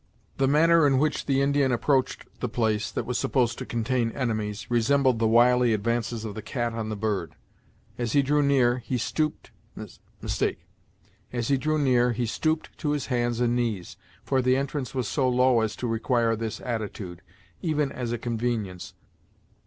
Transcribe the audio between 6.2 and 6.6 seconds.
of the